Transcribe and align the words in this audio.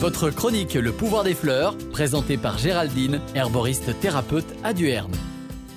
Votre 0.00 0.30
chronique 0.30 0.74
Le 0.74 0.92
pouvoir 0.92 1.24
des 1.24 1.34
fleurs, 1.34 1.76
présentée 1.90 2.36
par 2.36 2.56
Géraldine, 2.56 3.20
herboriste 3.34 3.98
thérapeute 3.98 4.46
à 4.62 4.72
Duerne. 4.72 5.10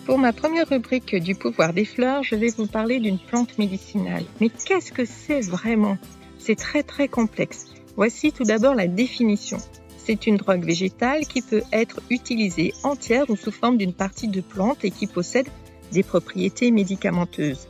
Pour 0.06 0.20
ma 0.20 0.32
première 0.32 0.70
rubrique 0.70 1.16
du 1.16 1.34
pouvoir 1.34 1.74
des 1.74 1.86
fleurs, 1.86 2.22
je 2.22 2.36
vais 2.36 2.50
vous 2.56 2.68
parler 2.68 3.00
d'une 3.00 3.18
plante 3.18 3.58
médicinale. 3.58 4.24
Mais 4.40 4.50
qu'est-ce 4.50 4.92
que 4.92 5.06
c'est 5.06 5.42
vraiment? 5.42 5.98
C'est 6.38 6.56
très 6.56 6.84
très 6.84 7.08
complexe. 7.08 7.66
Voici 7.96 8.32
tout 8.32 8.44
d'abord 8.44 8.76
la 8.76 8.86
définition. 8.86 9.58
C'est 9.98 10.28
une 10.28 10.38
drogue 10.38 10.66
végétale 10.66 11.26
qui 11.26 11.42
peut 11.42 11.64
être 11.74 12.00
utilisée 12.12 12.76
entière 12.84 13.28
ou 13.28 13.36
sous 13.36 13.52
forme 13.52 13.78
d'une 13.78 13.94
partie 13.94 14.28
de 14.28 14.42
plante 14.42 14.86
et 14.86 14.92
qui 14.92 15.08
possède 15.08 15.48
des 15.92 16.04
propriétés 16.04 16.70
médicamenteuses. 16.70 17.68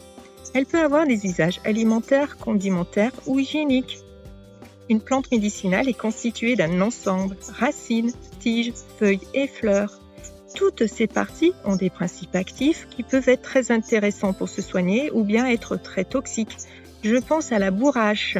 Elle 0.53 0.65
peut 0.65 0.83
avoir 0.83 1.07
des 1.07 1.25
usages 1.25 1.61
alimentaires, 1.63 2.37
condimentaires 2.37 3.13
ou 3.25 3.39
hygiéniques. 3.39 3.99
Une 4.89 5.01
plante 5.01 5.31
médicinale 5.31 5.87
est 5.87 5.97
constituée 5.97 6.55
d'un 6.55 6.81
ensemble, 6.81 7.37
racines, 7.49 8.11
tiges, 8.39 8.73
feuilles 8.97 9.27
et 9.33 9.47
fleurs. 9.47 9.99
Toutes 10.55 10.87
ces 10.87 11.07
parties 11.07 11.53
ont 11.63 11.77
des 11.77 11.89
principes 11.89 12.35
actifs 12.35 12.87
qui 12.89 13.03
peuvent 13.03 13.29
être 13.29 13.41
très 13.41 13.71
intéressants 13.71 14.33
pour 14.33 14.49
se 14.49 14.61
soigner 14.61 15.09
ou 15.11 15.23
bien 15.23 15.45
être 15.47 15.77
très 15.77 16.03
toxiques. 16.03 16.57
Je 17.03 17.15
pense 17.15 17.51
à 17.51 17.59
la 17.59 17.71
bourrache, 17.71 18.37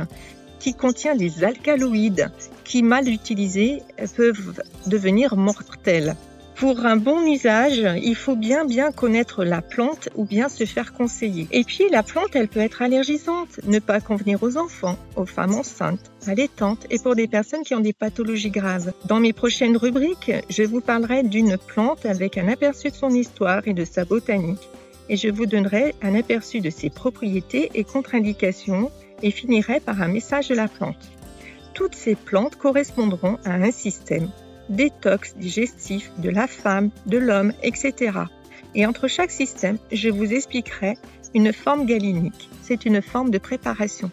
qui 0.60 0.74
contient 0.76 1.16
des 1.16 1.44
alcaloïdes 1.44 2.32
qui, 2.64 2.84
mal 2.84 3.10
utilisés, 3.10 3.82
peuvent 4.16 4.62
devenir 4.86 5.36
mortels. 5.36 6.16
Pour 6.56 6.86
un 6.86 6.96
bon 6.96 7.26
usage, 7.26 7.82
il 8.04 8.16
faut 8.16 8.36
bien 8.36 8.66
bien 8.66 8.92
connaître 8.92 9.44
la 9.44 9.62
plante 9.62 10.10
ou 10.16 10.26
bien 10.26 10.48
se 10.48 10.66
faire 10.66 10.94
conseiller. 10.94 11.48
Et 11.52 11.64
puis 11.64 11.86
la 11.90 12.04
plante, 12.04 12.36
elle 12.36 12.48
peut 12.48 12.60
être 12.60 12.84
allergisante, 12.84 13.60
ne 13.64 13.80
pas 13.80 14.00
convenir 14.00 14.44
aux 14.44 14.58
enfants, 14.58 14.98
aux 15.16 15.26
femmes 15.26 15.56
enceintes, 15.56 16.12
allaitantes 16.28 16.86
et 16.92 17.00
pour 17.00 17.16
des 17.16 17.28
personnes 17.28 17.64
qui 17.64 17.74
ont 17.74 17.80
des 17.80 17.94
pathologies 17.94 18.52
graves. 18.52 18.94
Dans 19.06 19.20
mes 19.20 19.34
prochaines 19.34 19.76
rubriques, 19.76 20.32
je 20.50 20.64
vous 20.64 20.82
parlerai 20.82 21.24
d'une 21.24 21.58
plante 21.58 22.06
avec 22.06 22.38
un 22.38 22.48
aperçu 22.48 22.90
de 22.90 22.96
son 22.96 23.10
histoire 23.10 23.68
et 23.68 23.74
de 23.74 23.86
sa 23.86 24.06
botanique. 24.06 24.70
Et 25.10 25.18
je 25.18 25.30
vous 25.30 25.48
donnerai 25.48 25.96
un 26.04 26.14
aperçu 26.14 26.62
de 26.62 26.70
ses 26.70 26.90
propriétés 26.90 27.72
et 27.74 27.84
contre-indications 27.84 28.92
et 29.24 29.32
finirai 29.32 29.80
par 29.80 30.02
un 30.02 30.08
message 30.08 30.50
de 30.50 30.56
la 30.56 30.68
plante. 30.68 31.12
Toutes 31.74 31.96
ces 31.96 32.16
plantes 32.16 32.56
correspondront 32.56 33.40
à 33.46 33.54
un 33.54 33.72
système 33.72 34.30
détox 34.72 35.36
digestif 35.36 36.12
de 36.18 36.30
la 36.30 36.48
femme, 36.48 36.90
de 37.06 37.18
l'homme, 37.18 37.54
etc. 37.64 38.20
Et 38.74 38.86
entre 38.86 39.08
chaque 39.08 39.32
système, 39.32 39.78
je 39.92 40.10
vous 40.10 40.34
expliquerai 40.34 40.98
une 41.34 41.54
forme 41.54 41.86
galénique. 41.86 42.50
C'est 42.62 42.86
une 42.86 43.02
forme 43.02 43.30
de 43.30 43.38
préparation. 43.38 44.12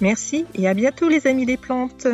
Merci 0.00 0.44
et 0.54 0.68
à 0.68 0.74
bientôt 0.74 1.08
les 1.08 1.26
amis 1.26 1.46
des 1.46 1.56
plantes. 1.56 2.06